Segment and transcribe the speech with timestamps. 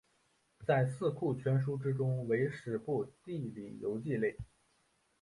[0.65, 4.35] 在四库全书之中为史部地理游记类。